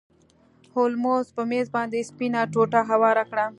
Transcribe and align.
هولمز 0.75 1.25
په 1.35 1.41
میز 1.49 1.67
باندې 1.75 2.07
سپینه 2.09 2.41
ټوټه 2.53 2.81
هواره 2.89 3.23
کړه. 3.31 3.45